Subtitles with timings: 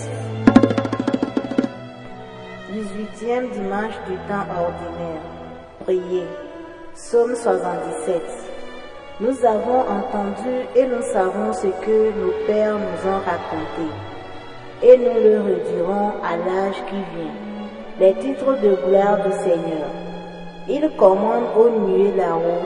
[2.72, 5.22] 18e dimanche du temps ordinaire.
[5.84, 6.28] Priez.
[6.96, 8.49] Psaume 77.
[9.20, 13.88] Nous avons entendu et nous savons ce que nos pères nous ont raconté.
[14.82, 17.36] Et nous le redirons à l'âge qui vient.
[18.00, 19.90] Les titres de gloire du Seigneur.
[20.68, 22.64] Il commande aux nuées là-haut.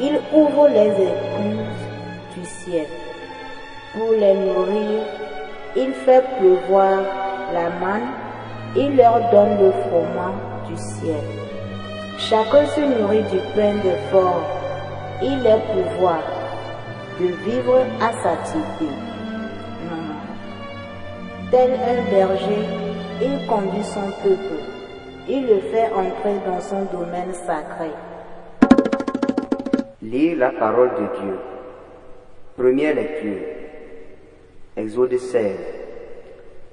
[0.00, 2.86] Il ouvre les écluses du ciel.
[3.92, 5.02] Pour les nourrir,
[5.76, 7.00] il fait pleuvoir
[7.52, 8.08] la manne
[8.74, 10.34] il leur donne le froment
[10.66, 11.22] du ciel.
[12.18, 14.61] Chacun se nourrit du pain de fort.
[15.24, 16.20] Il est pouvoir
[17.20, 18.92] de vivre à satiété.
[21.52, 22.66] Tel un berger,
[23.20, 24.58] il conduit son peuple.
[25.28, 27.90] Il le fait entrer dans son domaine sacré.
[30.02, 31.38] Lire la parole de Dieu.
[32.56, 33.46] Première lecture.
[34.76, 35.56] Exode 16.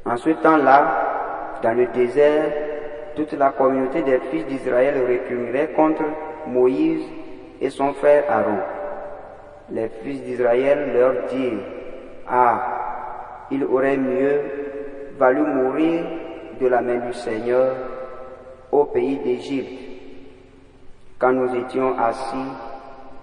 [0.05, 2.52] En ce temps-là, dans le désert,
[3.16, 6.03] toute la communauté des fils d'Israël récrimirait contre
[6.47, 7.03] Moïse
[7.61, 8.59] et son frère Aaron.
[9.71, 11.59] Les fils d'Israël leur dirent,
[12.27, 14.41] Ah, il aurait mieux
[15.17, 16.03] valu mourir
[16.59, 17.75] de la main du Seigneur
[18.71, 19.80] au pays d'Égypte,
[21.17, 22.52] quand nous étions assis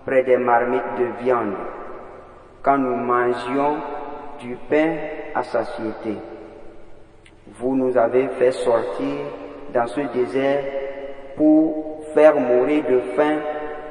[0.05, 1.55] près des marmites de viande,
[2.63, 3.77] quand nous mangions
[4.41, 4.97] du pain
[5.35, 6.17] à satiété.
[7.59, 9.17] Vous nous avez fait sortir
[9.73, 10.65] dans ce désert
[11.37, 13.39] pour faire mourir de faim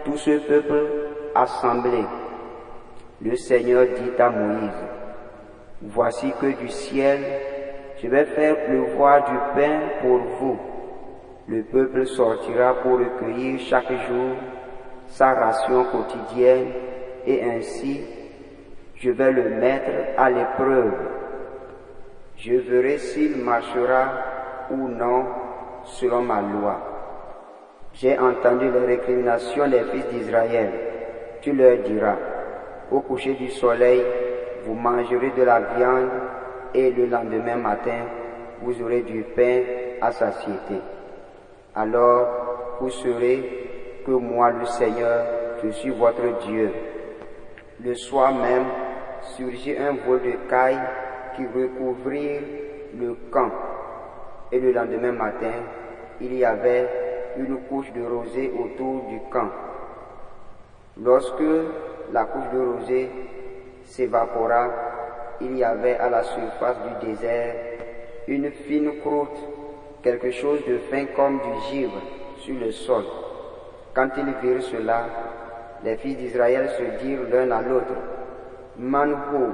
[0.06, 0.86] tout ce peuple
[1.34, 2.06] assemblé.
[3.22, 4.86] Le Seigneur dit à Moïse,
[5.82, 7.20] Voici que du ciel,
[8.02, 10.60] je vais faire pleuvoir du pain pour vous.
[11.48, 14.36] Le peuple sortira pour recueillir chaque jour
[15.08, 16.68] sa ration quotidienne
[17.26, 18.02] et ainsi
[18.96, 20.94] je vais le mettre à l'épreuve.
[22.38, 24.12] Je verrai s'il marchera
[24.72, 25.26] ou non
[25.84, 26.95] selon ma loi.
[27.98, 30.70] J'ai entendu les récriminations des fils d'Israël.
[31.42, 32.18] Tu leur diras,
[32.92, 34.04] au coucher du soleil,
[34.66, 36.10] vous mangerez de la viande
[36.74, 38.02] et le lendemain matin,
[38.62, 39.62] vous aurez du pain
[40.02, 40.76] à satiété.
[41.74, 45.26] Alors, vous saurez que moi, le Seigneur,
[45.64, 46.72] je suis votre Dieu.
[47.82, 48.66] Le soir même,
[49.38, 50.82] surgit un vol de cailles
[51.38, 52.42] qui recouvrirent
[53.00, 53.52] le camp.
[54.52, 55.64] Et le lendemain matin,
[56.20, 57.05] il y avait
[57.38, 59.50] une couche de rosée autour du camp.
[61.02, 61.44] Lorsque
[62.14, 63.10] la couche de rosée
[63.86, 64.70] s'évapora,
[65.42, 67.56] il y avait à la surface du désert
[68.28, 69.38] une fine croûte,
[70.02, 72.02] quelque chose de fin comme du givre
[72.40, 73.04] sur le sol.
[73.94, 75.06] Quand ils virent cela,
[75.84, 77.94] les fils d'Israël se dirent l'un à l'autre,
[78.78, 79.54] Manho,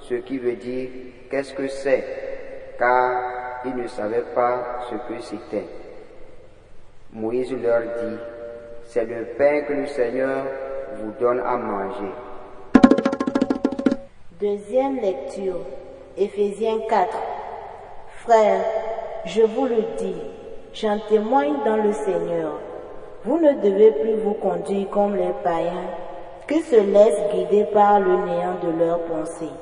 [0.00, 0.88] ce qui veut dire
[1.30, 2.04] qu'est-ce que c'est,
[2.78, 5.83] car ils ne savaient pas ce que c'était.
[7.16, 8.16] Moïse leur dit,
[8.82, 10.46] c'est le pain que le Seigneur
[10.96, 12.10] vous donne à manger.
[14.40, 15.60] Deuxième lecture,
[16.18, 17.16] Éphésiens 4.
[18.24, 18.64] Frères,
[19.26, 20.20] je vous le dis,
[20.72, 22.58] j'en témoigne dans le Seigneur.
[23.24, 25.90] Vous ne devez plus vous conduire comme les païens
[26.48, 29.54] qui se laissent guider par le néant de leurs pensées.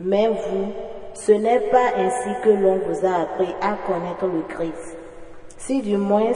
[0.00, 0.72] Mais vous,
[1.12, 4.96] ce n'est pas ainsi que l'on vous a appris à connaître le Christ.
[5.58, 6.32] Si du moins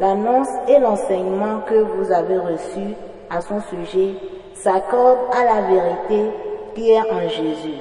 [0.00, 2.94] l'annonce et l'enseignement que vous avez reçus
[3.30, 4.14] à son sujet
[4.54, 6.30] s'accordent à la vérité
[6.74, 7.78] qui est en Jésus.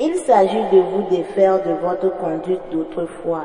[0.00, 3.44] Il s'agit de vous défaire de votre conduite d'autrefois,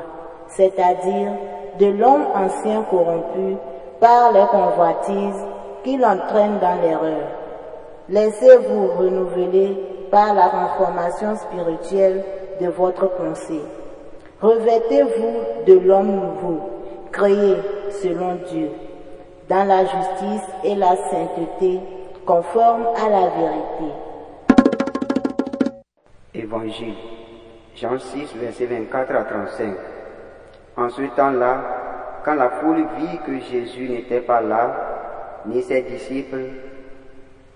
[0.49, 1.31] c'est-à-dire
[1.79, 3.57] de l'homme ancien corrompu
[3.99, 5.45] par les convoitises
[5.83, 7.27] qui l'entraînent dans l'erreur.
[8.09, 9.77] Laissez-vous renouveler
[10.11, 12.23] par la transformation spirituelle
[12.61, 13.61] de votre pensée.
[14.41, 16.59] Revêtez-vous de l'homme nouveau,
[17.13, 17.55] créé
[18.01, 18.69] selon Dieu,
[19.47, 21.79] dans la justice et la sainteté,
[22.25, 23.93] conforme à la vérité.
[26.33, 26.95] Évangile,
[27.75, 29.75] Jean 6, verset 24 à 35.
[30.75, 31.61] En ce temps-là,
[32.25, 36.49] quand la foule vit que Jésus n'était pas là, ni ses disciples,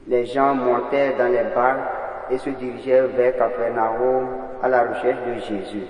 [0.08, 4.28] les gens montèrent dans les barques et se dirigèrent vers Capernaum
[4.62, 5.88] à la recherche de Jésus.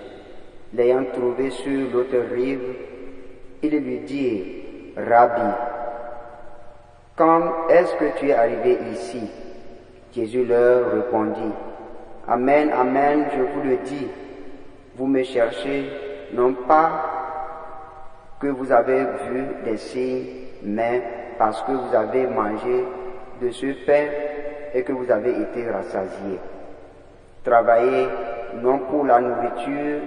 [0.73, 2.75] L'ayant trouvé sur l'autre rive,
[3.61, 4.45] ils lui dirent,
[4.97, 5.51] Rabbi,
[7.15, 9.21] quand est-ce que tu es arrivé ici?
[10.13, 11.53] Jésus leur répondit,
[12.27, 14.07] Amen, amen, je vous le dis,
[14.95, 15.89] vous me cherchez
[16.33, 17.17] non pas
[18.41, 20.25] que vous avez vu des signes,
[20.63, 21.01] mais
[21.37, 22.85] parce que vous avez mangé
[23.41, 24.07] de ce pain
[24.73, 26.39] et que vous avez été rassasiés.
[27.43, 28.07] Travaillez
[28.61, 30.01] non pour la nourriture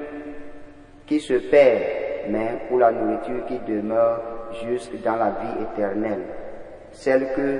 [1.07, 1.83] qui se perd,
[2.31, 4.21] mais pour la nourriture qui demeure
[4.65, 6.23] jusque dans la vie éternelle,
[6.93, 7.59] celle que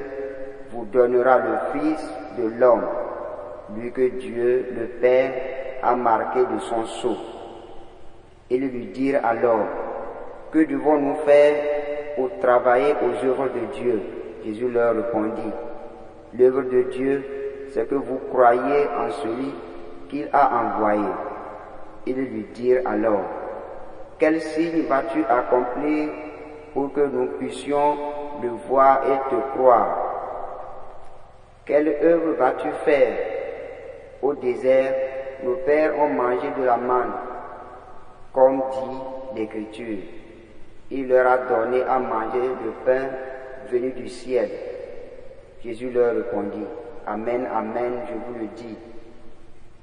[0.71, 2.87] vous donnera le Fils de l'homme,
[3.77, 5.33] lui que Dieu le Père
[5.83, 7.17] a marqué de son sceau.
[8.51, 9.67] Ils lui dirent alors,
[10.51, 11.55] que devons-nous faire
[12.17, 14.01] pour travailler aux œuvres de Dieu?
[14.45, 15.53] Jésus leur répondit,
[16.37, 17.25] l'œuvre de Dieu,
[17.73, 19.55] c'est que vous croyez en celui
[20.09, 21.05] qu'il a envoyé.
[22.07, 23.23] Ils lui dirent alors,
[24.21, 26.11] quel signe vas-tu accomplir
[26.75, 27.97] pour que nous puissions
[28.43, 29.97] le voir et te croire?
[31.65, 33.17] Quelle œuvre vas-tu faire?
[34.21, 34.95] Au désert,
[35.43, 37.13] nos pères ont mangé de la manne,
[38.35, 39.99] comme dit l'Écriture.
[40.91, 43.09] Il leur a donné à manger le pain
[43.71, 44.51] venu du ciel.
[45.65, 46.67] Jésus leur répondit,
[47.07, 48.77] Amen, Amen, je vous le dis.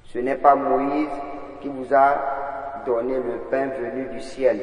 [0.05, 1.09] Ce n'est pas Moïse
[1.61, 2.36] qui vous a
[2.95, 4.59] le pain venu du ciel.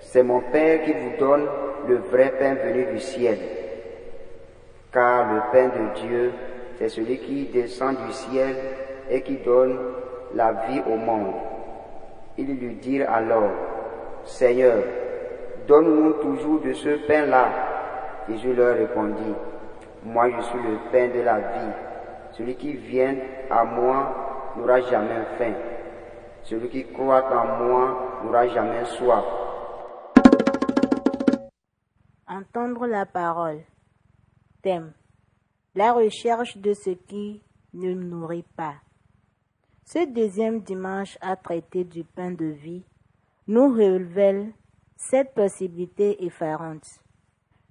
[0.00, 1.46] C'est mon Père qui vous donne
[1.88, 3.38] le vrai pain venu du ciel.
[4.92, 6.32] Car le pain de Dieu,
[6.78, 8.56] c'est celui qui descend du ciel
[9.10, 9.78] et qui donne
[10.34, 11.34] la vie au monde.
[12.38, 13.50] Ils lui dirent alors,
[14.24, 14.78] Seigneur,
[15.66, 17.48] donne-nous toujours de ce pain-là.
[18.28, 19.34] Jésus leur répondit,
[20.04, 21.72] Moi je suis le pain de la vie.
[22.32, 23.14] Celui qui vient
[23.50, 25.52] à moi n'aura jamais faim.
[26.44, 29.24] Celui qui croit en moi n'aura jamais soif.
[32.26, 33.60] Entendre la parole.
[34.62, 34.92] Thème.
[35.74, 37.42] La recherche de ce qui
[37.74, 38.74] ne nourrit pas.
[39.84, 42.84] Ce deuxième dimanche à traiter du pain de vie
[43.46, 44.52] nous révèle
[44.96, 46.86] cette possibilité effarante.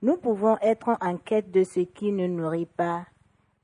[0.01, 3.05] Nous pouvons être en quête de ce qui ne nourrit pas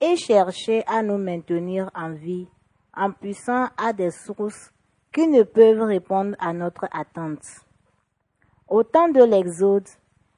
[0.02, 2.48] et chercher à nous maintenir en vie
[2.96, 4.72] en puissant à des sources
[5.18, 7.42] qui ne peuvent répondre à notre attente.
[8.68, 9.88] Au temps de l'Exode,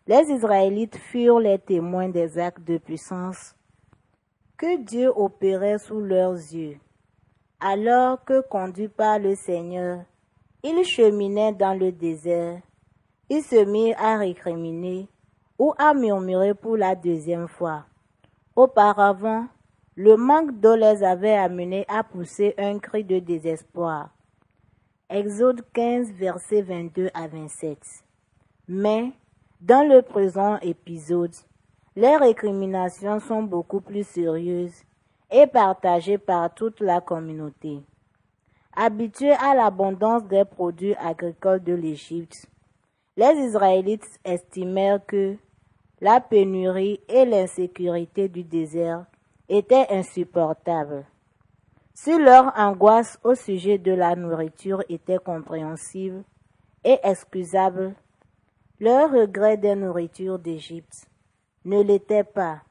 [0.08, 3.56] les Israélites furent les témoins des actes de puissance
[4.56, 6.78] que Dieu opérait sous leurs yeux.
[7.60, 10.06] Alors que conduits par le Seigneur,
[10.64, 12.62] ils cheminaient dans le désert,
[13.30, 15.10] ils se mirent à récriminer
[15.58, 17.84] ou à murmurer pour la deuxième fois.
[18.56, 19.46] Auparavant,
[19.98, 24.12] le manque d'eau les avait amenés à pousser un cri de désespoir.
[25.12, 27.80] Exode 15, versets 22 à 27.
[28.68, 29.12] Mais,
[29.60, 31.34] dans le présent épisode,
[31.96, 34.84] les récriminations sont beaucoup plus sérieuses
[35.32, 37.80] et partagées par toute la communauté.
[38.76, 42.46] Habitués à l'abondance des produits agricoles de l'Égypte,
[43.18, 45.38] les Israélites estimèrent que
[46.02, 49.06] la pénurie et l'insécurité du désert
[49.50, 51.04] étaient insupportables.
[52.02, 56.24] Si leur angoisse au sujet de la nourriture était compréhensible
[56.86, 57.94] et excusable,
[58.80, 61.10] leur regret des nourritures d'Égypte
[61.66, 62.62] ne l'était pas.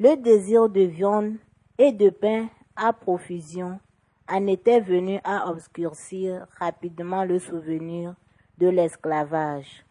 [0.00, 1.36] Le désir de viande
[1.78, 3.78] et de pain à profusion
[4.28, 8.16] en était venu à obscurcir rapidement le souvenir
[8.58, 9.86] de l'esclavage.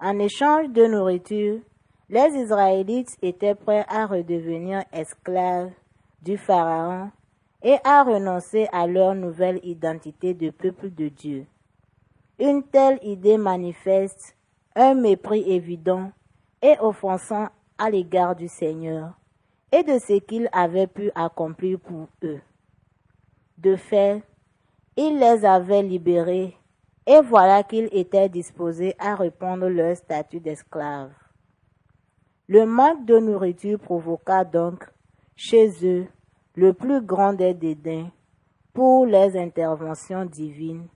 [0.00, 1.60] En échange de nourriture,
[2.08, 5.70] les Israélites étaient prêts à redevenir esclaves
[6.22, 7.12] du Pharaon
[7.62, 11.46] et à renoncer à leur nouvelle identité de peuple de Dieu.
[12.38, 14.36] Une telle idée manifeste
[14.74, 16.10] un mépris évident
[16.62, 19.12] et offensant à l'égard du Seigneur
[19.72, 22.40] et de ce qu'il avait pu accomplir pour eux.
[23.58, 24.22] De fait,
[24.96, 26.56] il les avait libérés
[27.06, 31.12] et voilà qu'ils étaient disposés à répondre leur statut d'esclaves.
[32.48, 34.84] Le manque de nourriture provoqua donc
[35.36, 36.06] chez eux
[36.60, 38.10] le plus grand des dédains
[38.74, 40.88] pour les interventions divines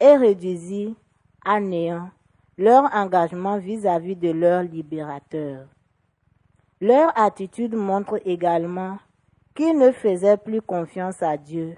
[0.00, 0.96] et réduisit
[1.44, 2.10] à néant
[2.58, 5.68] leur engagement vis-à-vis de leur libérateur.
[6.80, 8.98] Leur attitude montre également
[9.54, 11.76] qu'ils ne faisaient plus confiance à Dieu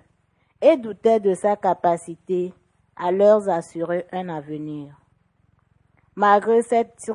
[0.62, 2.54] et doutaient de sa capacité
[2.96, 4.98] à leur assurer un avenir.
[6.14, 7.06] Malgré cette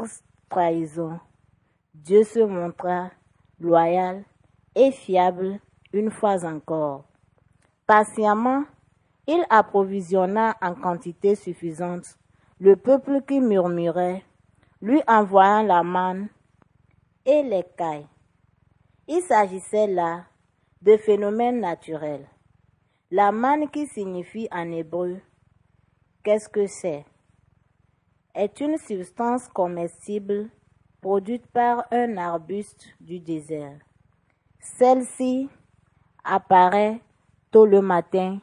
[0.49, 1.19] trahison,
[1.95, 3.09] Dieu se montra
[3.59, 4.23] loyal
[4.75, 5.59] et fiable
[5.93, 7.05] une fois encore.
[7.87, 8.63] Patiemment,
[9.27, 12.17] il approvisionna en quantité suffisante
[12.59, 14.23] le peuple qui murmurait,
[14.81, 16.27] lui envoyant la manne
[17.25, 18.07] et les cailles.
[19.07, 20.25] Il s'agissait là
[20.81, 22.27] de phénomènes naturels.
[23.09, 25.19] La manne qui signifie en hébreu
[26.23, 27.05] qu'est-ce que c'est?
[28.33, 30.49] Est une substance comestible
[31.01, 33.79] produite par un arbuste du désert.
[34.59, 35.49] Celle-ci
[36.23, 36.99] apparaît
[37.51, 38.39] tôt le matin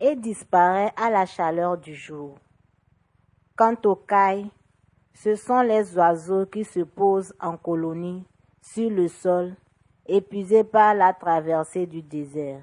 [0.00, 2.38] et disparaît à la chaleur du jour.
[3.56, 4.50] Quant aux cailles,
[5.14, 8.24] ce sont les oiseaux qui se posent en colonie
[8.60, 9.54] sur le sol,
[10.06, 12.60] épuisés par la traversée du désert.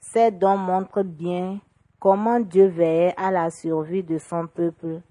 [0.00, 1.60] Ces dons montrent bien
[2.00, 5.02] comment Dieu veillait à la survie de son peuple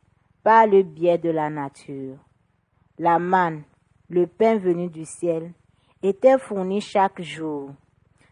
[0.43, 2.15] par le biais de la nature.
[2.97, 3.63] La manne,
[4.09, 5.51] le pain venu du ciel,
[6.01, 7.71] était fourni chaque jour.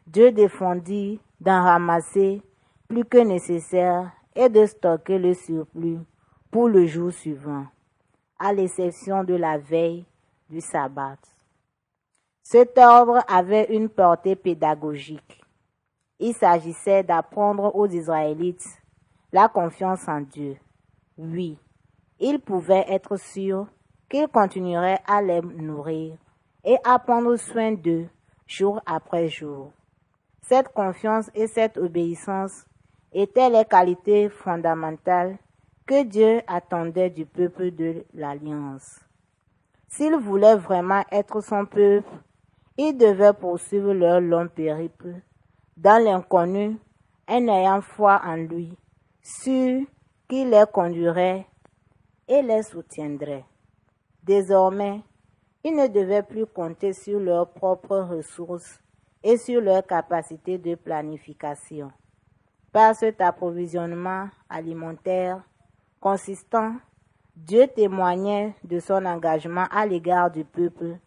[0.08, 2.42] Dieu défendit d'en ramasser
[2.88, 6.00] plus que nécessaire et de stocker le surplus
[6.52, 7.66] pour le jour suivant,
[8.38, 10.06] à l'exception de la veille
[10.50, 11.18] du sabbat.
[12.44, 15.42] Cet ordre avait une portée pédagogique.
[16.20, 18.66] Il s'agissait d'apprendre aux Israélites
[19.34, 20.56] la confiance en Dieu.
[21.18, 21.58] Oui,
[22.20, 23.68] ils pouvaient être sûrs
[24.08, 26.16] qu'il continuerait à les nourrir
[26.64, 28.08] et à prendre soin d'eux
[28.46, 29.72] jour après jour.
[30.48, 32.68] Cette confiance et cette obéissance
[33.12, 35.40] étaient les qualités fondamentales
[35.88, 39.00] que Dieu attendait du peuple de l'Alliance.
[39.88, 42.08] S'il voulait vraiment être son peuple,
[42.78, 45.16] il devait poursuivre leur long périple
[45.78, 46.78] dans l'inconnu
[47.28, 48.78] en ayant foi en lui,
[49.24, 49.82] sûr
[50.30, 51.48] qu'il les conduirait
[52.28, 53.46] et les soutiendrait.
[54.22, 55.02] Désormais,
[55.64, 58.80] ils ne devaient plus compter sur leurs propres ressources
[59.26, 61.92] et sur leur capacité de planification.
[62.72, 65.42] Par cet approvisionnement alimentaire
[66.00, 66.76] consistant,
[67.36, 71.00] Dieu témoignait de son engagement à l'égard du peuple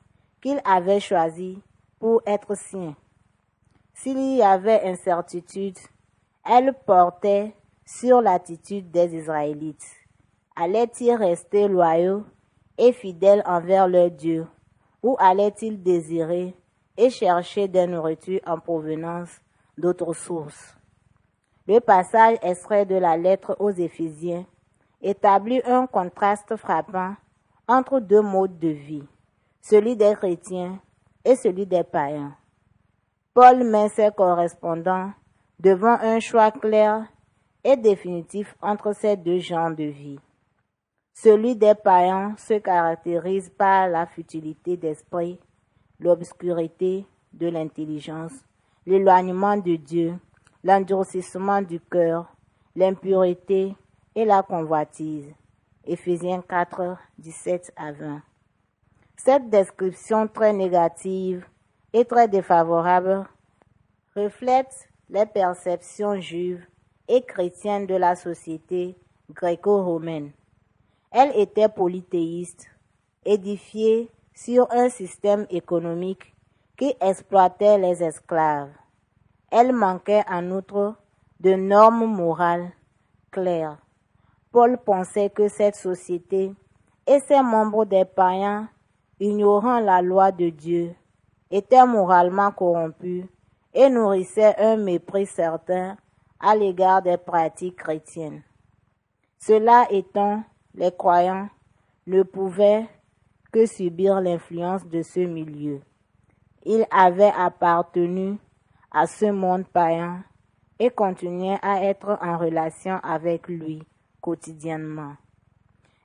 [0.43, 1.63] qu'il avait choisi
[2.01, 2.97] pour être sien.
[3.95, 5.79] S'il y avait incertitude,
[6.45, 7.55] elle portait
[7.87, 9.87] sur l'attitude des Israélites.
[10.57, 12.25] Allaient-ils rester loyaux
[12.79, 14.45] et fidèles envers leur Dieu,
[15.05, 16.57] ou allaient-ils désirer
[16.99, 19.41] et chercher des nourritures en provenance
[19.79, 20.77] d'autres sources
[21.67, 24.45] Le passage extrait de la lettre aux Éphésiens
[25.01, 27.15] établit un contraste frappant
[27.69, 29.07] entre deux modes de vie,
[29.63, 30.81] celui des chrétiens
[31.25, 32.35] et celui des païens.
[33.33, 35.13] Paul met ses correspondants
[35.61, 37.05] devant un choix clair
[37.63, 40.19] et définitif entre ces deux genres de vie.
[41.15, 45.39] Celui des païens se caractérise par la futilité d'esprit,
[46.01, 48.33] l'obscurité de l'intelligence,
[48.87, 50.15] l'éloignement de Dieu,
[50.65, 52.33] l'endurcissement du cœur,
[52.77, 53.75] l'impureté
[54.15, 55.33] et la convoitise.
[55.85, 58.23] Éphésiens 4, 17 à 20.
[59.17, 61.45] Cette description très négative
[61.93, 63.27] et très défavorable
[64.15, 66.65] reflète les perceptions juives
[67.09, 68.97] et chrétiennes de la société
[69.33, 70.31] gréco-romaine.
[71.11, 72.69] Elle était polythéiste,
[73.25, 74.11] édifiée
[74.45, 76.33] sur un système économique
[76.77, 78.71] qui exploitait les esclaves.
[79.51, 80.95] Elle manquait en outre
[81.41, 82.71] de normes morales
[83.33, 83.79] claires.
[84.53, 86.53] Paul pensait que cette société
[87.09, 88.69] et ses membres des païens,
[89.19, 90.95] ignorant la loi de Dieu,
[91.51, 93.27] était moralement corrompu
[93.75, 95.97] et nourrissait un mépris certain
[96.39, 98.43] à l'égard des pratiques chrétiennes.
[99.39, 101.49] Cela étant, les croyants
[102.07, 102.87] ne pouvaient
[103.53, 105.81] que subir l'influence de ce milieu.
[106.65, 108.39] Ils avaient appartenu
[108.91, 110.25] à ce monde païen
[110.79, 113.83] et continuaient à être en relation avec lui
[114.21, 115.17] quotidiennement.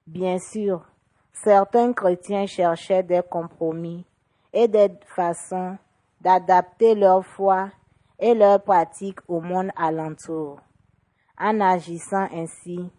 [0.08, 0.86] Bien sûr,
[1.32, 4.06] certains chrétiens cherchaient des compromis
[4.52, 5.78] et des façons
[6.22, 7.70] d'adapter leur foi
[8.20, 10.60] et leurs pratiques au monde alentour.
[11.40, 12.90] En agissant ainsi,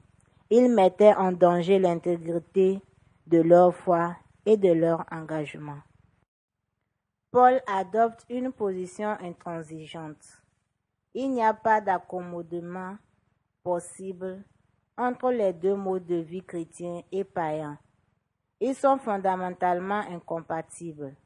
[0.51, 2.81] ils mettaient en danger l'intégrité
[3.27, 5.79] de leur foi et de leur engagement.
[7.31, 10.43] Paul adopte une position intransigeante.
[11.15, 12.97] Il n'y a pas d'accommodement
[13.63, 14.45] possible
[14.97, 17.79] entre les deux modes de vie chrétien et païen.
[18.61, 21.17] Ils sont fondamentalement incompatibles.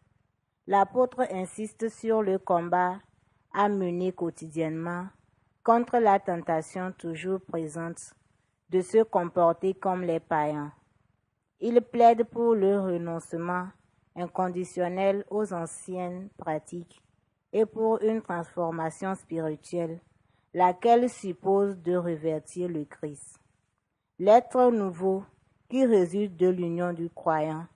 [0.67, 2.99] L'apôtre insiste sur le combat
[3.53, 5.07] à mener quotidiennement
[5.63, 8.15] contre la tentation toujours présente
[8.71, 10.73] de se comporter comme les païens.
[11.61, 13.67] Il plaide pour le renoncement
[14.15, 17.03] inconditionnel aux anciennes pratiques
[17.53, 19.99] et pour une transformation spirituelle,
[20.55, 23.41] laquelle suppose de revertir le Christ.
[24.21, 25.25] L'être nouveau
[25.69, 27.67] qui résulte de l'union du croyant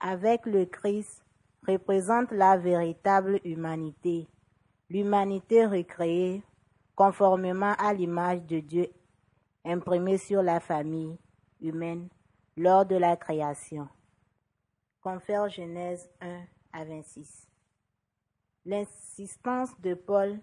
[0.00, 1.22] avec le Christ
[1.68, 4.26] représente la véritable humanité,
[4.88, 6.42] l'humanité recréée
[6.96, 8.88] conformément à l'image de Dieu
[9.64, 11.16] imprimée sur la famille
[11.60, 12.08] humaine
[12.60, 13.88] lors de la création.
[15.00, 16.42] Confère Genèse 1
[16.74, 17.48] à 26.
[18.66, 20.38] L'insistance de Paul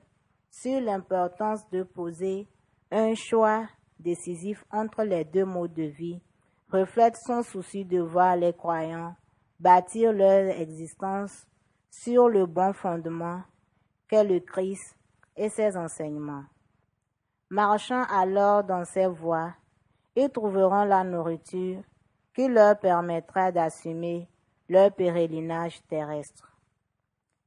[0.50, 2.48] sur l'importance de poser
[2.90, 3.68] un choix
[4.00, 6.20] décisif entre les deux modes de vie
[6.72, 9.16] reflète son souci de voir les croyants
[9.60, 11.46] bâtir leur existence
[11.92, 13.44] sur le bon fondement
[14.08, 14.98] qu'est le Christ
[15.36, 16.46] et ses enseignements.
[17.52, 19.54] Marchant alors dans ces voies,
[20.16, 21.84] ils trouveront la nourriture
[22.38, 24.28] qui leur permettra d'assumer
[24.70, 26.56] leur pèlerinage terrestre.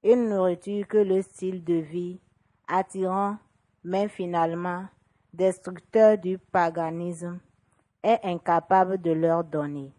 [0.03, 2.19] Une nourriture que le style de vie
[2.67, 3.37] attirant,
[3.85, 4.87] mais finalement
[5.33, 7.39] destructeur du paganisme,
[8.03, 9.93] est incapable de leur donner.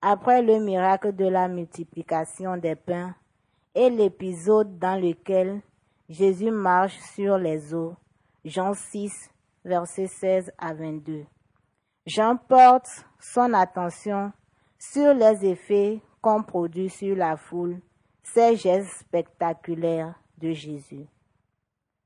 [0.00, 3.16] Après le miracle de la multiplication des pains
[3.74, 5.60] et l'épisode dans lequel
[6.08, 7.96] Jésus marche sur les eaux,
[8.44, 9.28] Jean 6,
[9.64, 11.24] versets 16 à 22.
[12.08, 14.32] Jean porte son attention
[14.78, 17.82] sur les effets qu'ont produit sur la foule
[18.22, 21.06] ces gestes spectaculaires de Jésus.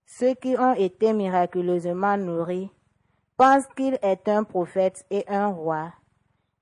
[0.04, 2.68] Ceux qui ont été miraculeusement nourris
[3.36, 5.92] pensent qu'il est un prophète et un roi,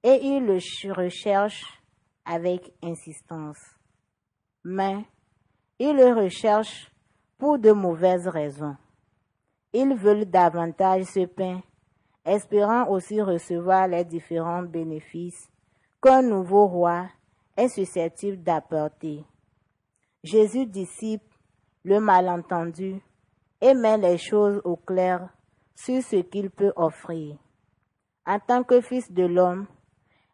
[0.02, 0.58] et ils le
[0.92, 1.82] recherchent
[2.26, 3.74] avec insistance.
[4.64, 5.06] Mais
[5.78, 6.92] ils le recherchent
[7.38, 8.76] pour de mauvaises raisons.
[9.72, 11.62] Ils veulent davantage ce pain,
[12.24, 15.48] espérant aussi recevoir les différents bénéfices
[16.02, 17.06] qu'un nouveau roi
[17.56, 19.24] est susceptible d'apporter.
[20.22, 21.22] Jésus dissipe
[21.84, 23.00] le malentendu
[23.60, 25.28] et met les choses au clair
[25.74, 27.36] sur ce qu'il peut offrir.
[28.26, 29.66] En tant que fils de l'homme,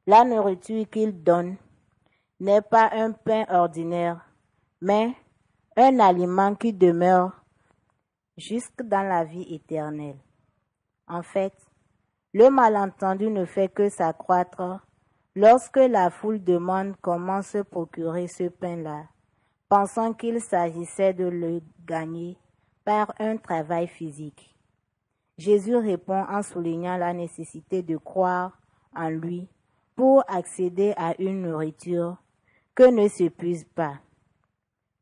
[0.07, 1.57] la nourriture qu'il donne
[2.41, 4.21] n'est pas un pain ordinaire,
[4.81, 5.15] mais
[5.77, 7.33] un aliment qui demeure
[8.37, 10.19] jusque dans la vie éternelle.
[11.09, 11.55] En fait,
[12.37, 14.87] le malentendu ne fait que s'accroître
[15.35, 19.05] lorsque la foule demande comment se procurer ce pain-là,
[19.71, 22.37] pensant qu'il s'agissait de le gagner
[22.85, 24.55] par un travail physique.
[25.39, 28.59] Jésus répond en soulignant la nécessité de croire
[28.95, 29.49] en lui
[29.95, 32.19] pour accéder à une nourriture
[32.75, 33.95] que ne s'épuise pas.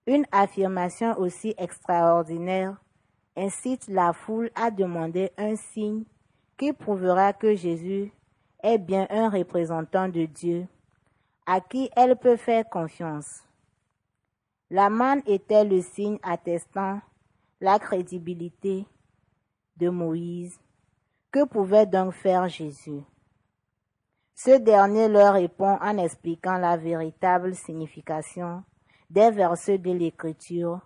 [0.06, 2.76] Une affirmation aussi extraordinaire
[3.37, 6.04] incite la foule à demander un signe
[6.56, 8.12] qui prouvera que Jésus
[8.62, 10.66] est bien un représentant de Dieu
[11.46, 13.42] à qui elle peut faire confiance.
[14.70, 17.00] La manne était le signe attestant
[17.60, 18.86] la crédibilité
[19.76, 20.58] de Moïse.
[21.30, 23.02] Que pouvait donc faire Jésus
[24.34, 28.62] Ce dernier leur répond en expliquant la véritable signification
[29.10, 30.80] des versets de l'Écriture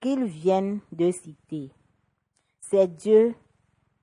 [0.00, 1.72] qu'ils viennent de citer.
[2.60, 3.34] C'est Dieu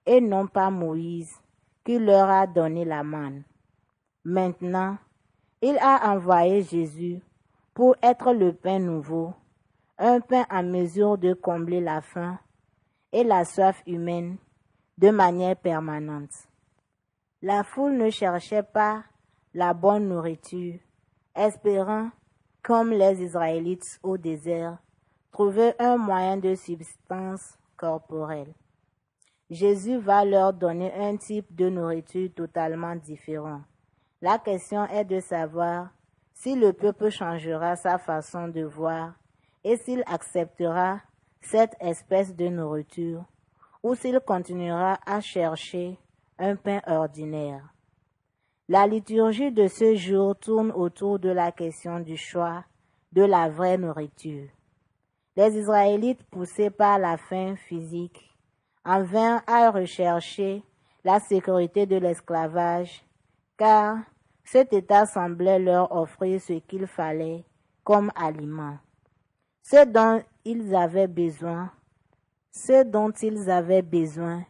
[0.06, 1.40] et non pas Moïse
[1.84, 3.44] qui leur a donné la manne.
[4.24, 4.98] Maintenant,
[5.62, 7.22] il a envoyé Jésus
[7.74, 9.34] pour être le pain nouveau,
[9.98, 12.40] un pain en mesure de combler la faim
[13.12, 14.38] et la soif humaine
[14.98, 16.32] de manière permanente.
[17.42, 19.04] La foule ne cherchait pas
[19.54, 20.80] la bonne nourriture,
[21.36, 22.10] espérant,
[22.64, 24.78] comme les Israélites au désert,
[25.32, 28.54] trouver un moyen de subsistance corporelle.
[29.50, 33.62] Jésus va leur donner un type de nourriture totalement différent.
[34.22, 35.90] La question est de savoir
[36.34, 39.14] si le peuple changera sa façon de voir
[39.64, 41.00] et s'il acceptera
[41.42, 43.24] cette espèce de nourriture
[43.84, 46.00] ou s'il continuera à chercher
[46.40, 47.62] un pain ordinaire.
[48.68, 52.64] La liturgie de ce jour tourne autour de la question du choix
[53.12, 54.50] de la vraie nourriture.
[55.38, 58.35] Les Israélites, poussés par la faim physique,
[58.86, 60.64] en vinrent à rechercher
[61.04, 63.04] la sécurité de l'esclavage,
[63.58, 63.98] car
[64.44, 67.44] cet État semblait leur offrir ce qu'il fallait
[67.84, 68.78] comme aliment.
[69.64, 71.72] Ce dont ils avaient besoin,
[72.52, 74.44] ce dont ils avaient besoin,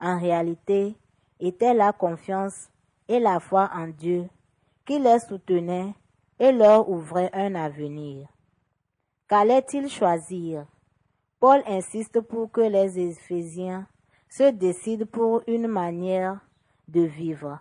[0.00, 0.96] en réalité,
[1.38, 2.70] était la confiance
[3.08, 4.28] et la foi en Dieu
[4.86, 5.94] qui les soutenait
[6.38, 8.28] et leur ouvrait un avenir.
[9.28, 10.64] Qu'allaient-ils choisir?
[11.38, 13.86] Paul insiste pour que les Éphésiens
[14.30, 16.40] se décident pour une manière
[16.88, 17.60] de vivre.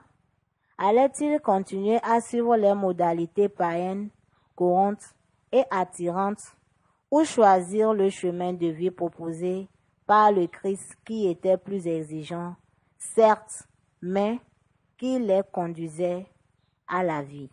[0.78, 4.10] Allaient-ils continuer à suivre les modalités païennes,
[4.56, 5.14] courantes
[5.52, 6.56] et attirantes
[7.12, 9.68] ou choisir le chemin de vie proposé
[10.06, 12.56] par le Christ qui était plus exigeant,
[12.98, 13.68] certes,
[14.02, 14.40] mais
[14.98, 16.26] qui les conduisait
[16.88, 17.50] à la vie?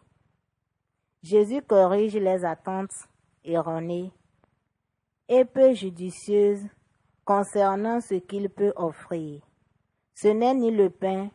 [1.23, 3.09] Jésus corrige les attentes
[3.45, 4.13] erronées
[5.41, 6.67] peu judicieuses
[7.25, 9.41] concernant ce qu'il peut offrir.
[10.15, 11.31] Ce n'est ni le pain,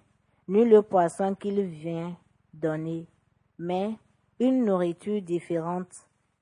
[0.48, 2.16] ni le poisson qu'il vient
[2.54, 3.08] donner,
[3.58, 3.98] mais
[4.40, 5.92] une nourriture différente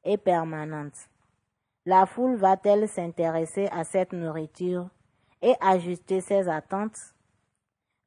[0.03, 1.09] et permanente.
[1.85, 4.89] La foule va-t-elle s'intéresser à cette nourriture
[5.41, 6.99] et ajuster ses attentes?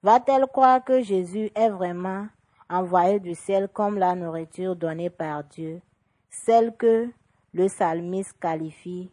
[0.03, 2.27] Va-t-elle croire que Jésus est vraiment
[2.69, 5.81] envoyé du ciel comme la nourriture donnée par Dieu,
[6.29, 7.09] celle que
[7.55, 9.11] le psalmiste qualifie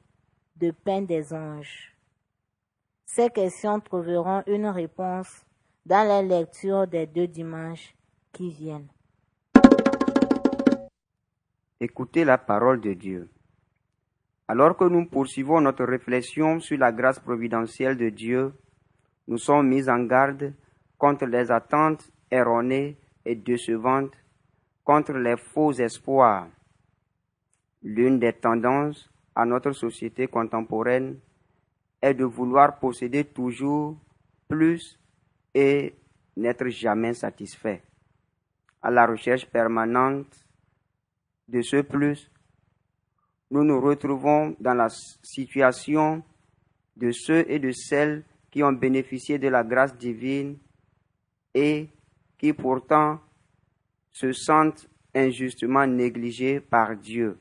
[0.55, 1.93] de pain des anges
[3.05, 5.45] Ces questions trouveront une réponse
[5.85, 7.93] dans les lectures des deux dimanches
[8.31, 8.87] qui viennent.
[11.79, 13.29] Écoutez la parole de Dieu.
[14.47, 18.53] Alors que nous poursuivons notre réflexion sur la grâce providentielle de Dieu,
[19.27, 20.53] nous sommes mis en garde
[20.97, 24.13] contre les attentes erronées et décevantes,
[24.83, 26.47] contre les faux espoirs.
[27.81, 31.19] L'une des tendances à notre société contemporaine
[32.01, 33.97] est de vouloir posséder toujours
[34.47, 34.99] plus
[35.53, 35.93] et
[36.37, 37.83] n'être jamais satisfait.
[38.81, 40.45] À la recherche permanente
[41.47, 42.31] de ce plus,
[43.51, 46.23] nous nous retrouvons dans la situation
[46.95, 50.57] de ceux et de celles qui ont bénéficié de la grâce divine
[51.53, 51.89] et
[52.37, 53.19] qui pourtant
[54.11, 57.37] se sentent injustement négligés par Dieu.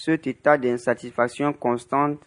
[0.00, 2.20] Cet état d'insatisfaction constante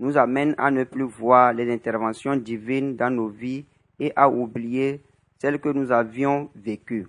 [0.00, 3.64] nous amène à ne plus voir les interventions divines dans nos vies
[4.00, 5.04] et à oublier
[5.38, 7.06] celles que nous avions vécues.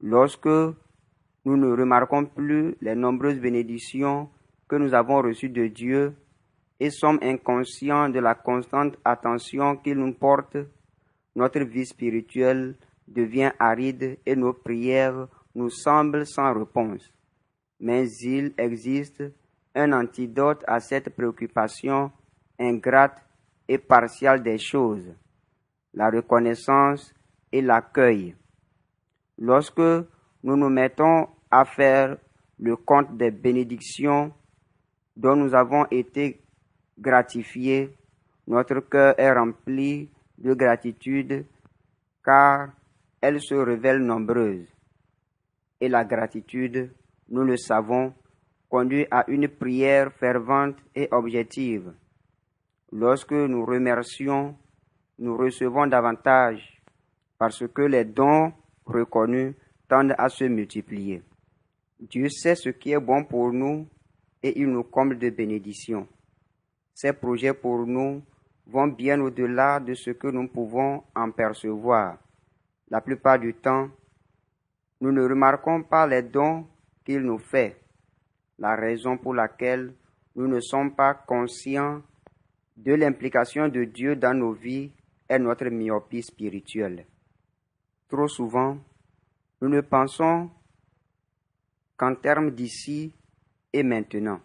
[0.00, 4.30] Lorsque nous ne remarquons plus les nombreuses bénédictions
[4.66, 6.14] que nous avons reçues de Dieu
[6.80, 10.56] et sommes inconscients de la constante attention qu'il nous porte,
[11.36, 17.12] notre vie spirituelle devient aride et nos prières nous semblent sans réponse.
[17.82, 19.24] Mais il existe
[19.74, 22.12] un antidote à cette préoccupation
[22.58, 23.20] ingrate
[23.66, 25.12] et partiale des choses,
[25.92, 27.12] la reconnaissance
[27.50, 28.36] et l'accueil.
[29.36, 32.16] Lorsque nous nous mettons à faire
[32.60, 34.32] le compte des bénédictions
[35.16, 36.40] dont nous avons été
[36.96, 37.96] gratifiés,
[38.46, 41.44] notre cœur est rempli de gratitude
[42.24, 42.68] car
[43.20, 44.68] elles se révèlent nombreuses.
[45.80, 46.92] Et la gratitude,
[47.32, 48.12] nous le savons,
[48.68, 51.92] conduit à une prière fervente et objective.
[52.92, 54.54] Lorsque nous remercions,
[55.18, 56.82] nous recevons davantage
[57.38, 58.52] parce que les dons
[58.84, 59.54] reconnus
[59.88, 61.22] tendent à se multiplier.
[61.98, 63.88] Dieu sait ce qui est bon pour nous
[64.42, 66.06] et il nous comble de bénédictions.
[66.94, 68.22] Ses projets pour nous
[68.66, 72.18] vont bien au-delà de ce que nous pouvons en percevoir.
[72.90, 73.88] La plupart du temps,
[75.00, 76.66] nous ne remarquons pas les dons
[77.04, 77.80] qu'il nous fait,
[78.58, 79.94] la raison pour laquelle
[80.36, 82.02] nous ne sommes pas conscients
[82.76, 84.92] de l'implication de Dieu dans nos vies
[85.28, 87.06] est notre myopie spirituelle.
[88.08, 88.78] Trop souvent,
[89.60, 90.50] nous ne pensons
[91.96, 93.14] qu'en termes d'ici
[93.72, 94.40] et maintenant.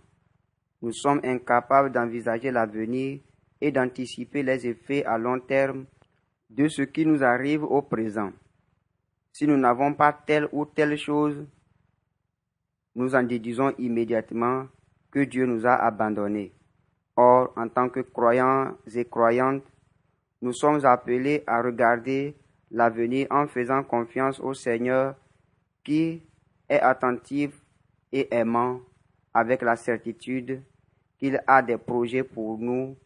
[0.81, 3.19] Nous sommes incapables d'envisager l'avenir
[3.59, 5.85] et d'anticiper les effets à long terme
[6.49, 8.31] de ce qui nous arrive au présent.
[9.33, 11.45] Si nous n'avons pas telle ou telle chose,
[12.97, 14.65] nous en déduisons immédiatement
[15.11, 16.51] que Dieu nous a abandonnés.
[17.15, 19.63] Or, en tant que croyants et croyantes,
[20.41, 22.35] nous sommes appelés à regarder
[22.71, 25.15] l'avenir en faisant confiance au Seigneur
[25.83, 26.23] qui
[26.67, 27.61] est attentif
[28.11, 28.81] et aimant
[29.31, 30.63] avec la certitude
[31.19, 32.97] qu'il a des projets pour nous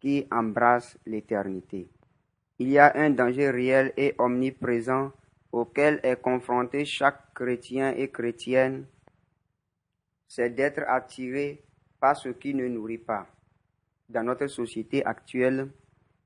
[0.00, 1.88] qui embrassent l'éternité.
[2.58, 5.12] Il y a un danger réel et omniprésent
[5.52, 8.86] auquel est confronté chaque chrétien et chrétienne,
[10.26, 11.62] c'est d'être attiré
[12.00, 13.26] par ce qui ne nourrit pas.
[14.08, 15.70] Dans notre société actuelle,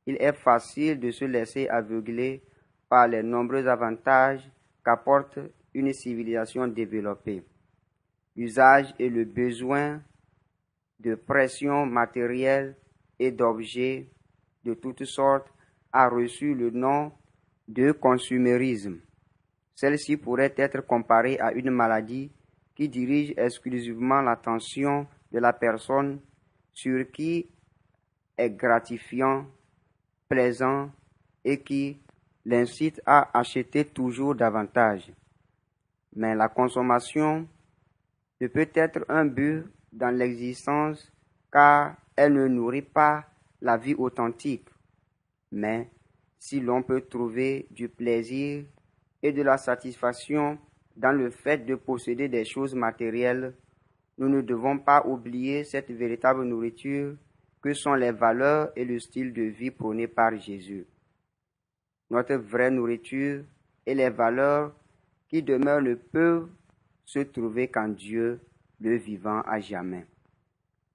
[0.07, 2.43] il est facile de se laisser aveugler
[2.89, 4.51] par les nombreux avantages
[4.85, 5.39] qu'apporte
[5.75, 7.45] une civilisation développée.
[8.35, 10.03] L'usage et le besoin
[11.01, 12.77] de pression matérielle
[13.19, 14.09] et d'objets
[14.65, 15.49] de toutes sortes
[15.93, 17.13] a reçu le nom
[17.67, 18.99] de consumérisme.
[19.75, 22.33] Celle-ci pourrait être comparée à une maladie
[22.79, 26.21] qui dirige exclusivement l'attention de la personne
[26.73, 27.49] sur qui
[28.37, 29.47] est gratifiant,
[30.29, 30.89] plaisant
[31.45, 32.01] et qui
[32.45, 35.11] l'incite à acheter toujours davantage.
[36.15, 37.49] Mais la consommation
[38.41, 41.13] ne peut être un but dans l'existence
[41.51, 43.25] car elle ne nourrit pas
[43.61, 44.69] la vie authentique.
[45.51, 45.91] Mais
[46.39, 48.67] si l'on peut trouver du plaisir
[49.21, 50.61] et de la satisfaction
[50.99, 53.55] dans le fait de posséder des choses matérielles,
[54.19, 57.15] nous ne devons pas oublier cette véritable nourriture
[57.63, 60.87] que sont les valeurs et le style de vie prônés par Jésus.
[62.11, 63.45] Notre vraie nourriture
[63.87, 64.75] et les valeurs
[65.29, 66.49] qui demeurent ne peuvent
[67.05, 68.41] se trouver qu'en Dieu,
[68.81, 70.05] le vivant à jamais.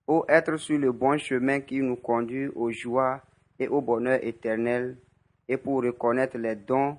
[0.06, 3.22] Ô être sur le bon chemin qui nous conduit aux joies
[3.58, 4.98] et au bonheur éternel,
[5.48, 6.98] et pour reconnaître les dons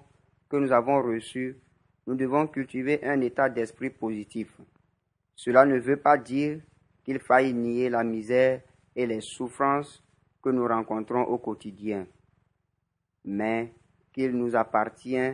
[0.48, 1.56] que nous avons reçus,
[2.06, 4.48] nous devons cultiver un état d'esprit positif.
[5.34, 6.60] Cela ne veut pas dire
[7.04, 8.60] qu'il faille nier la misère
[8.94, 10.02] et les souffrances
[10.42, 12.06] que nous rencontrons au quotidien,
[13.24, 13.72] mais
[14.12, 15.32] qu'il nous appartient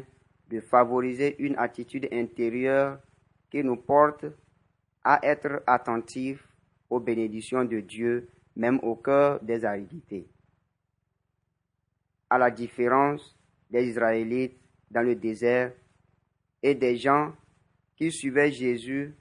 [0.49, 2.99] de favoriser une attitude intérieure
[3.51, 4.27] qui nous porte
[5.05, 6.47] à être attentifs
[6.89, 10.29] aux bénédictions de Dieu, même au cœur des aridités.
[12.29, 13.37] À la différence
[13.71, 14.59] des Israélites
[14.91, 15.73] dans le désert
[16.63, 17.33] et des gens
[17.97, 19.15] qui suivaient Jésus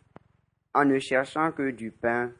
[0.73, 2.32] en ne cherchant que du pain,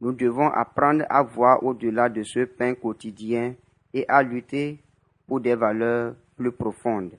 [0.00, 3.54] nous devons apprendre à voir au-delà de ce pain quotidien
[3.92, 4.78] et à lutter
[5.26, 7.12] pour des valeurs plus profondes.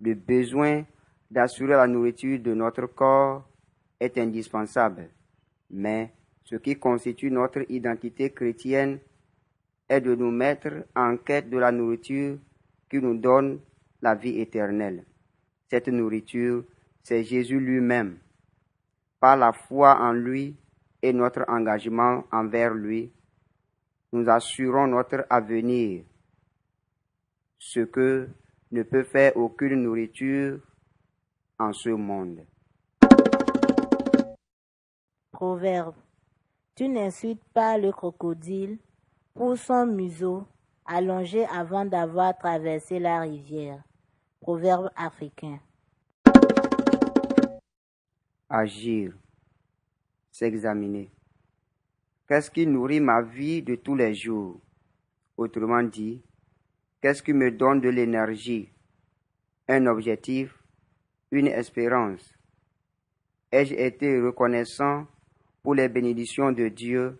[0.00, 0.84] Le besoin
[1.30, 3.48] d'assurer la nourriture de notre corps
[3.98, 5.08] est indispensable,
[5.70, 6.12] mais
[6.44, 8.98] ce qui constitue notre identité chrétienne
[9.88, 12.38] est de nous mettre en quête de la nourriture
[12.88, 13.60] qui nous donne
[14.00, 15.04] la vie éternelle.
[15.70, 16.64] Cette nourriture,
[17.02, 18.18] c'est Jésus lui-même.
[19.20, 20.56] Par la foi en lui
[21.02, 23.12] et notre engagement envers lui,
[24.12, 26.04] nous assurons notre avenir,
[27.58, 28.28] ce que
[28.72, 30.60] ne peut faire aucune nourriture
[31.58, 32.46] en ce monde.
[35.32, 35.94] Proverbe.
[36.74, 38.78] Tu n'insultes pas le crocodile
[39.34, 40.46] pour son museau
[40.86, 43.82] allongé avant d'avoir traversé la rivière.
[44.40, 45.58] Proverbe africain.
[48.48, 49.12] Agir,
[50.30, 51.10] s'examiner.
[52.28, 54.60] Qu'est-ce qui nourrit ma vie de tous les jours?
[55.36, 56.22] Autrement dit,
[57.02, 58.72] qu'est-ce qui me donne de l'énergie?
[59.66, 60.62] Un objectif
[61.32, 62.38] Une espérance.
[63.50, 65.06] Ai-je été reconnaissant
[65.62, 67.18] pour les bénédictions de Dieu?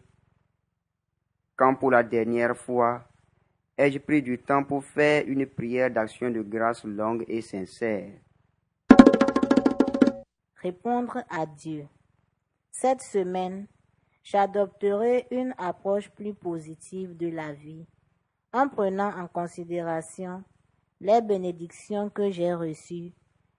[1.56, 3.07] Quand pour la dernière fois
[3.78, 8.10] ai-je pris du temps pour faire une prière d'action de grâce longue et sincère?
[10.56, 11.86] Répondre à Dieu.
[12.72, 13.68] Cette semaine,
[14.24, 17.86] j'adopterai une approche plus positive de la vie
[18.52, 20.42] en prenant en considération
[21.00, 23.12] les bénédictions que j'ai reçues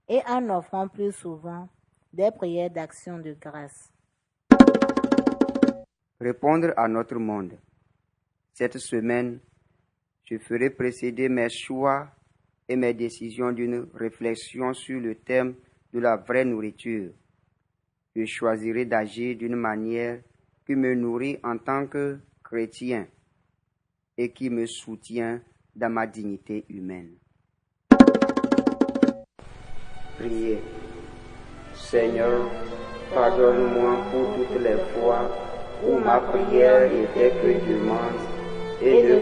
[0.10, 1.70] et en offrant plus souvent
[2.12, 3.94] des prières d'action de grâce.
[6.20, 7.58] Répondre à notre monde.
[8.52, 9.40] Cette semaine,
[10.30, 12.08] je ferai précéder mes choix
[12.68, 15.56] et mes décisions d'une réflexion sur le thème
[15.92, 17.12] de la vraie nourriture.
[18.16, 20.20] Je choisirai d'agir d'une manière
[20.68, 23.08] qui me nourrit en tant que chrétien
[24.18, 25.42] et qui me soutient
[25.76, 27.16] dans ma dignité humaine.
[30.20, 30.60] Priez.
[31.74, 32.52] Seigneur,
[33.14, 35.28] pardonne-moi pour toutes les fois
[35.84, 38.39] où ma prière était que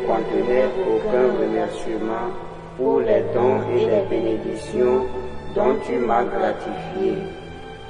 [0.07, 2.27] contenait aucun remerciement
[2.77, 5.05] pour les dons et les bénédictions
[5.53, 7.17] dont tu m'as gratifié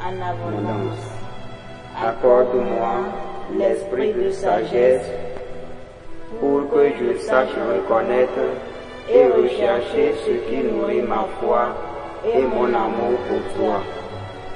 [0.02, 1.04] En abondance.
[2.02, 2.96] Accorde-moi
[3.58, 5.10] l'esprit de sagesse
[6.40, 8.46] pour que je sache reconnaître
[9.10, 11.76] et rechercher ce qui nourrit ma foi
[12.26, 13.82] et mon amour pour toi.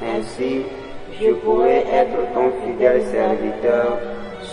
[0.03, 0.63] Ainsi,
[1.19, 3.97] je pourrai être ton fidèle serviteur